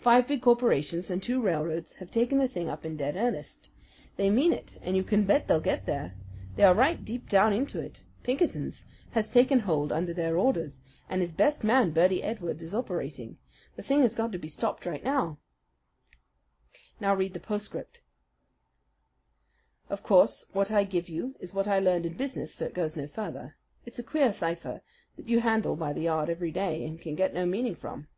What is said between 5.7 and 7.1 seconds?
there! They are right